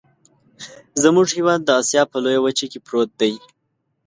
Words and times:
زمونږ 1.03 1.27
هیواد 1.37 1.59
د 1.63 1.69
اسیا 1.81 2.03
په 2.11 2.17
لویه 2.23 2.39
وچه 2.45 2.65
کې 2.71 2.79
پروت 2.85 3.09
دی. 3.21 3.33